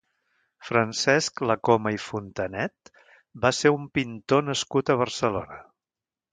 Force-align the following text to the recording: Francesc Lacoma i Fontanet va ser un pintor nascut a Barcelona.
Francesc 0.69 1.43
Lacoma 1.49 1.91
i 1.97 1.99
Fontanet 2.07 2.91
va 3.45 3.53
ser 3.61 3.75
un 3.77 3.87
pintor 4.01 4.45
nascut 4.51 4.89
a 4.97 5.01
Barcelona. 5.07 5.65